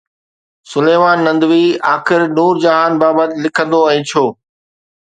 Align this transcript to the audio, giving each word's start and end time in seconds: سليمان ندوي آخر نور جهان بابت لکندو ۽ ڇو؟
سليمان 0.71 1.17
ندوي 1.35 1.65
آخر 1.95 2.19
نور 2.37 2.53
جهان 2.65 2.91
بابت 3.01 3.29
لکندو 3.43 3.81
۽ 3.97 3.99
ڇو؟ 4.15 4.23